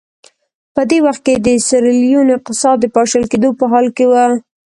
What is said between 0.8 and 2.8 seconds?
دې وخت کې د سیریلیون اقتصاد